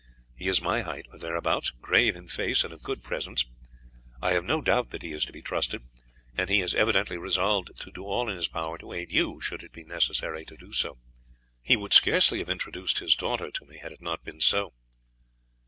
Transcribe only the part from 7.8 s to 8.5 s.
do all in his